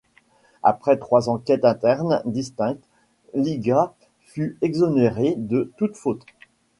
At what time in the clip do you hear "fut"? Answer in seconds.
4.21-4.57